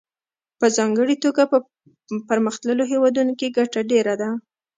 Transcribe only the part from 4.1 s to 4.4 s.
ده